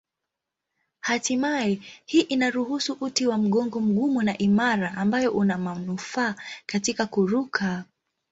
[0.99, 6.35] Hatimaye hii inaruhusu uti wa mgongo mgumu na imara ambayo una manufaa
[6.65, 7.85] katika kuruka.